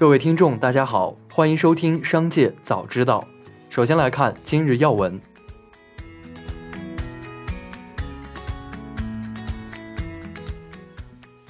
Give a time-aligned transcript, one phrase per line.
[0.00, 3.28] 各位听众，大家好，欢迎收听《商界早知道》。
[3.74, 5.20] 首先来看今日要闻。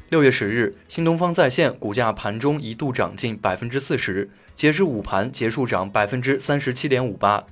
[0.09, 7.45] 六月十日，新东方在线股价盘中一度涨近百分之四十，截至午盘结束涨百分之三十七点五八。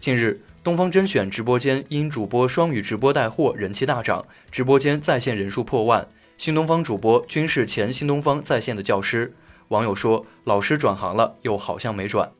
[0.00, 6.08] 近日，东方甄选直播间因主播双语直播带货人气大涨，直播间在线人数破万。
[6.36, 9.32] 新东方主播均是前新东方在线的教师。
[9.70, 12.30] 网友说：“老师转行了，又好像没转。”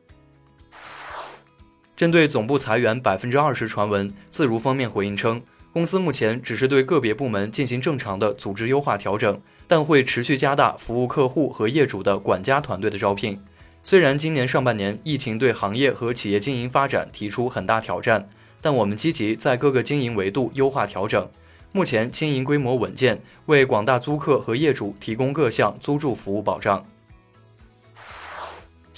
[1.95, 5.41] 针对总部裁员百分之二十传闻，自如方面回应称。
[5.71, 13.41] 公司目前只是对个别部门进行正常的组织优化调整，但会持续加大服务客户和业主的管家团队的招聘。
[13.81, 18.27] 虽然今年上半年疫情对行业和企业经营发展提出很大挑战，
[18.59, 21.29] 但我们积极在各个经营维度优化调整。
[21.71, 26.85] 目前经营规模稳健，为广大租客和业主提供各项租住服务保障。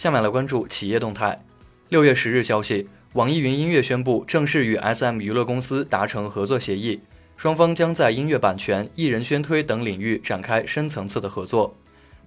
[0.03, 1.45] 下面来关注企业动态。
[1.87, 2.89] 六月十日消息。
[3.13, 6.99] 网易云音乐宣布正式与 SM 娱乐公司达成合作协议，
[7.37, 11.77] 双方将在音乐版权、艺人宣推等领域展开深层次的合作。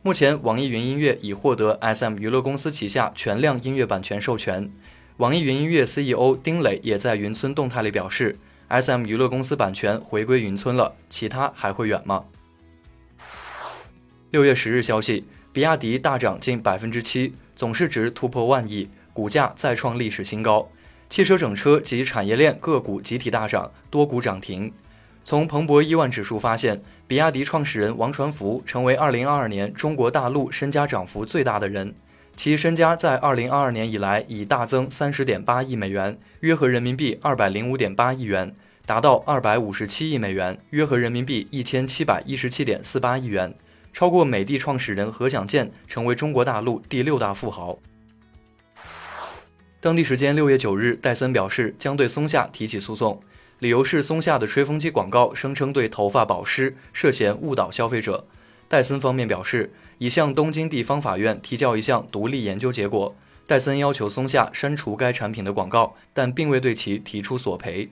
[0.01, 4.73] 目前，网易云音乐已获得 SM 娱乐公司旗下全量音乐版权授权。
[5.19, 8.39] 网易云音乐 CEO 丁磊也在云村动态里表示
[8.71, 12.25] ：“SM 娱乐公司版权回归云村了，其他还会远吗？”
[14.33, 20.69] 六月十日消息，比亚迪大涨近百分之七，总市值突破万亿，股价再创历史新高。
[21.09, 24.73] 汽车整车及产业链个股集体大涨，多股涨停。
[25.25, 31.95] 从彭博亿万指数发现，比亚迪创始人王传福成为2022年中国大陆身家涨幅最大的人，
[32.37, 38.55] 其身家在2022年以来已大增30.8亿美元，约合人民币205.8亿元，
[38.85, 43.55] 达到257亿美元，约合人民币1717.48亿元，
[43.97, 47.79] 超过美的创始人何享健，成为中国大陆第六大富豪。
[49.81, 53.23] 当地时间六月九日，戴森表示将对松下提起诉讼，
[53.59, 58.27] 理由是松下的吹风机广告声称对头发保湿，涉嫌误导消费者。
[58.69, 63.17] 戴森方面表示已向东京地方法院提交一项独立研究结果。
[63.47, 67.89] 戴森要求松下删除该产品的广告，但并未对其提出索赔。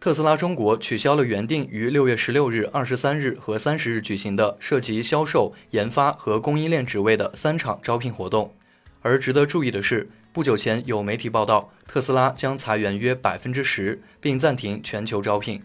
[0.00, 8.54] 特斯拉中国取消了原定于六月十六日、二十三日和三十日举行的涉及销售、研发和供应链职位的三场招聘活动。
[9.02, 15.60] 而值得注意的是，不久前有媒体报道，特斯拉将裁员约百分之十，并暂停全球招聘。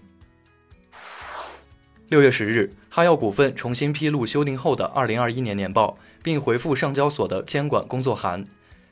[2.07, 8.47] 六月十日，哈药股份重新披露修订后的二零二一年年报，并回复上交所的监管工作函。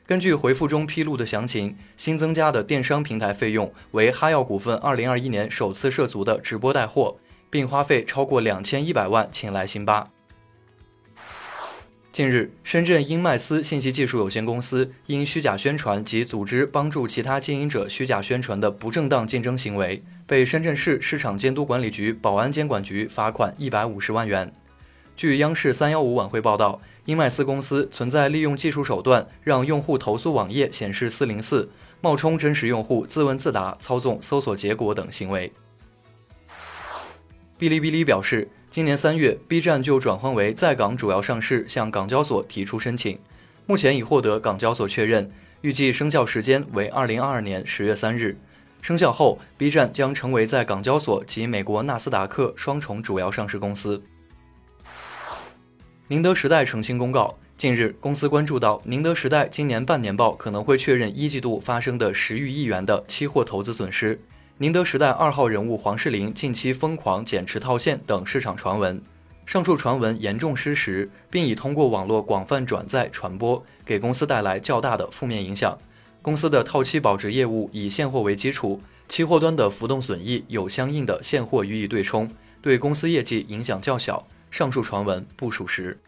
[0.06, 7.16] 根据回复中披露的详情，新增加的电商平台费用为哈药股份二零二一年首次涉足的直播带货，
[7.48, 10.10] 并花费超过两千一百万请来辛巴。
[12.10, 24.52] 近日，深圳英迈斯信息技术有限公司因虚假宣传及组织帮助其他经营者虚假宣传的不正当竞争行为，被深圳市市场监督管理局保安监管局罚款一百五十万元。
[25.16, 35.52] 据央视三幺五晚会报道，英迈斯公司存在利用技术手段让用户投诉网页显示四零四，冒充真实用户自问自答、操纵搜索结果等行为。
[37.58, 38.48] 哔哩哔哩表示。
[38.72, 43.18] 今年三月，B 站就转换为在港主要上市，向港交所提出申请，
[43.66, 45.30] 目前已获得港交所确认，
[45.60, 48.38] 预计生效时间为二零二二年十月三日。
[48.80, 54.02] 生效后，B 站将成为在港交所及美国纳斯达克双重主要上市公司。
[56.12, 64.20] 宁德时代澄清公告，近日公司关注到宁德时代今年半年报可能会确认一季度发生的十余亿元的期货投资损失。
[64.58, 69.00] 宁德时代二号人物黄世林近期疯狂减持套现等市场传闻，
[69.46, 75.78] 上述传闻严重失实，并已通过网络广泛转载传播，给公司带来较大的负面影响。
[76.20, 82.30] 公司的套期保值业务以现货为基础，期货端的浮动损益有相应的现货予以对冲，
[82.60, 84.22] 对公司业绩影响较小。
[84.52, 85.98] 上述传闻不属实。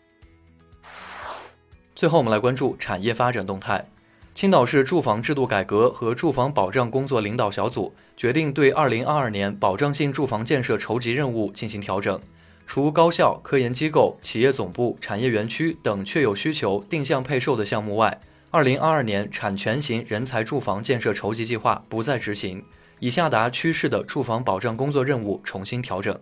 [1.94, 3.86] 最后，我们来关注产业发展动态。
[4.34, 12.20] 青岛市住房制度改革和住房保障工作领导小组决定对2022年保障性住房建设筹集任务进行调整。
[12.66, 18.20] 除高校、科研机构、企业总部、产业园区等确有需求定向配售的项目外
[18.50, 22.64] ，2022年产权型人才住房建设筹集计划不再执行。
[22.98, 26.18] 以下达趋势的住房保障工作任务重新调整。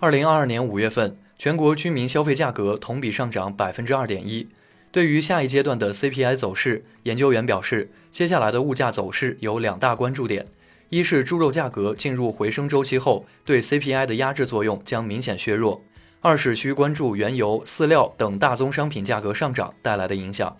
[0.00, 4.48] 2022年5月份，全国居民消费价格同比上涨2.1%。
[4.90, 10.48] 对于下一阶段的 CPI 走势，研究员表示，接下来的物价走势有两大关注点：
[10.88, 15.82] 一是猪肉价格进入回升周期后，对 CPI 的压制作用将明显削弱；
[16.20, 20.56] 二是需关注原油、饲料等大宗商品价格上涨带来的影响。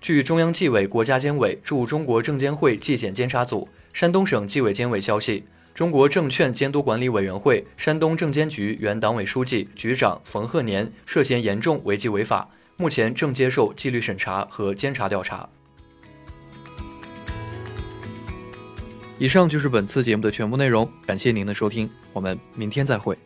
[0.00, 5.44] 据中央纪委国家监委驻中国证监会纪检监察组、山东省纪委监委消息，
[5.74, 15.48] 中国证券监督管理委员会山东证监局原党委书记、局长冯鹤年涉嫌严重违纪违法，目前正接受纪律审查和监察调查。
[19.18, 23.16] 以上就是本次节目的全部内容，感谢您的收听，我们明天再会。